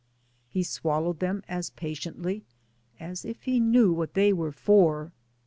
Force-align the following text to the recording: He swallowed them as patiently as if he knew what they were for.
He 0.49 0.63
swallowed 0.63 1.19
them 1.19 1.43
as 1.47 1.69
patiently 1.69 2.43
as 2.99 3.23
if 3.23 3.43
he 3.43 3.59
knew 3.59 3.93
what 3.93 4.15
they 4.15 4.33
were 4.33 4.51
for. 4.51 5.11